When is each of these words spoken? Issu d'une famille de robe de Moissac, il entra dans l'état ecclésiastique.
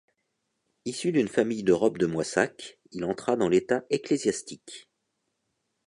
Issu 0.85 1.11
d'une 1.11 1.27
famille 1.27 1.61
de 1.63 1.73
robe 1.73 1.99
de 1.99 2.07
Moissac, 2.07 2.79
il 2.91 3.05
entra 3.05 3.35
dans 3.35 3.49
l'état 3.49 3.83
ecclésiastique. 3.91 4.89